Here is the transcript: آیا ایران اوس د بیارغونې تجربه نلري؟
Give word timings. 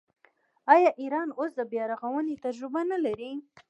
آیا 0.73 0.91
ایران 1.01 1.29
اوس 1.39 1.51
د 1.55 1.61
بیارغونې 1.71 2.35
تجربه 2.45 2.81
نلري؟ 2.91 3.31